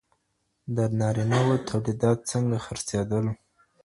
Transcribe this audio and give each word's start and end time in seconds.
د 0.75 0.77
نارينه 0.99 1.39
وو 1.45 1.55
توليدات 1.69 2.19
څنګه 2.31 2.57
خرڅېدل؟ 2.65 3.25